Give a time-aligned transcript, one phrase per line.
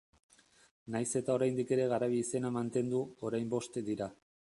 [0.95, 4.09] Nahiz eta oraindik ere Garabi izena mantendu, orain bost dira.